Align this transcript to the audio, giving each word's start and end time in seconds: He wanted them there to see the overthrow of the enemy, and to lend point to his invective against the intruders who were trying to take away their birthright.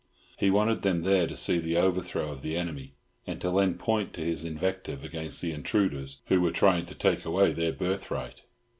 He 0.37 0.49
wanted 0.49 0.81
them 0.81 1.03
there 1.03 1.27
to 1.27 1.37
see 1.37 1.59
the 1.59 1.77
overthrow 1.77 2.31
of 2.31 2.41
the 2.41 2.55
enemy, 2.57 2.95
and 3.27 3.39
to 3.39 3.51
lend 3.51 3.77
point 3.77 4.13
to 4.13 4.21
his 4.21 4.43
invective 4.43 5.03
against 5.03 5.43
the 5.43 5.51
intruders 5.51 6.17
who 6.25 6.41
were 6.41 6.49
trying 6.49 6.87
to 6.87 6.95
take 6.95 7.23
away 7.23 7.51
their 7.53 7.71
birthright. 7.71 8.41